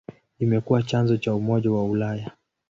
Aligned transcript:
Imekuwa 0.39 0.83
chanzo 0.83 1.17
cha 1.17 1.33
Umoja 1.35 1.71
wa 1.71 1.83
Ulaya. 1.85 2.31